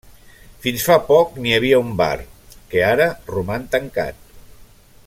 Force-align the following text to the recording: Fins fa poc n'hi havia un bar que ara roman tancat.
Fins 0.63 0.85
fa 0.87 0.95
poc 1.09 1.35
n'hi 1.43 1.53
havia 1.57 1.81
un 1.83 1.91
bar 2.01 2.09
que 2.73 2.83
ara 2.95 3.09
roman 3.35 3.71
tancat. 3.77 4.27